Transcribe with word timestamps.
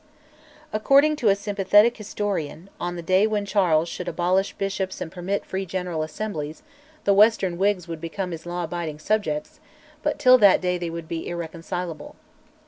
According 0.73 1.15
to 1.17 1.29
a 1.29 1.35
sympathetic 1.35 1.95
historian, 1.97 2.71
"on 2.79 2.95
the 2.95 3.03
day 3.03 3.27
when 3.27 3.45
Charles 3.45 3.87
should 3.87 4.07
abolish 4.07 4.53
bishops 4.53 4.99
and 4.99 5.11
permit 5.11 5.45
free 5.45 5.63
General 5.63 6.01
Assemblies, 6.01 6.63
the 7.03 7.13
western 7.13 7.55
Whigs 7.59 7.87
would 7.87 8.01
become 8.01 8.31
his 8.31 8.47
law 8.47 8.63
abiding 8.63 8.97
subjects; 8.97 9.59
but 10.01 10.17
till 10.17 10.39
that 10.39 10.59
day 10.59 10.79
they 10.79 10.89
would 10.89 11.07
be 11.07 11.27
irreconcilable." 11.27 12.15